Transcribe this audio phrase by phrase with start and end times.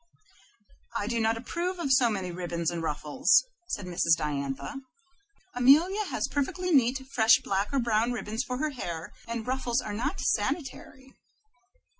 [0.97, 4.15] "I do not approve of so many ribbons and ruffles," said Mrs.
[4.17, 4.77] Diantha.
[5.53, 9.93] "Amelia has perfectly neat, fresh black or brown ribbons for her hair, and ruffles are
[9.93, 11.13] not sanitary."